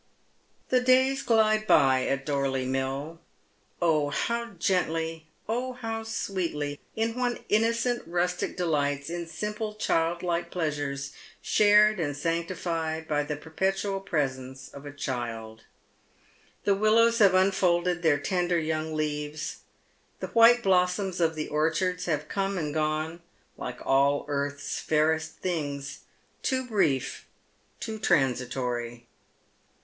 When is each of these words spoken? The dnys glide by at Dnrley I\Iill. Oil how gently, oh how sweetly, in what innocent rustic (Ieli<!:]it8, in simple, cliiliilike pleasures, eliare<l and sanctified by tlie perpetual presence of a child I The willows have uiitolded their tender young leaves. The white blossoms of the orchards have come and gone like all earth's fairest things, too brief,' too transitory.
The 0.69 0.81
dnys 0.81 1.23
glide 1.23 1.67
by 1.67 2.05
at 2.07 2.25
Dnrley 2.25 2.63
I\Iill. 2.63 3.19
Oil 3.83 4.09
how 4.09 4.47
gently, 4.57 5.27
oh 5.47 5.73
how 5.73 6.01
sweetly, 6.01 6.79
in 6.95 7.13
what 7.13 7.43
innocent 7.49 8.01
rustic 8.07 8.57
(Ieli<!:]it8, 8.57 9.09
in 9.11 9.27
simple, 9.27 9.75
cliiliilike 9.75 10.49
pleasures, 10.49 11.11
eliare<l 11.43 11.99
and 11.99 12.17
sanctified 12.17 13.07
by 13.07 13.23
tlie 13.23 13.39
perpetual 13.39 13.99
presence 13.99 14.69
of 14.69 14.87
a 14.87 14.91
child 14.91 15.61
I 15.61 15.63
The 16.63 16.73
willows 16.75 17.19
have 17.19 17.33
uiitolded 17.33 18.01
their 18.01 18.17
tender 18.17 18.57
young 18.57 18.95
leaves. 18.95 19.57
The 20.19 20.29
white 20.29 20.63
blossoms 20.63 21.21
of 21.21 21.35
the 21.35 21.47
orchards 21.49 22.05
have 22.05 22.27
come 22.27 22.57
and 22.57 22.73
gone 22.73 23.21
like 23.55 23.85
all 23.85 24.25
earth's 24.27 24.79
fairest 24.79 25.35
things, 25.41 25.99
too 26.41 26.65
brief,' 26.65 27.27
too 27.79 27.99
transitory. 27.99 29.05